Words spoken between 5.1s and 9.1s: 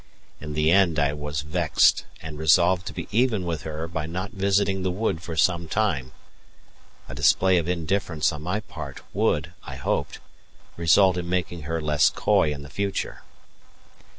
for some time. A display of indifference on my part